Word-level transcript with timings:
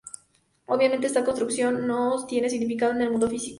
Obviamente 0.65 1.05
esta 1.05 1.23
construcción 1.23 1.85
no 1.85 2.25
tiene 2.25 2.49
significado 2.49 2.91
en 2.93 3.01
el 3.03 3.11
mundo 3.11 3.29
físico. 3.29 3.49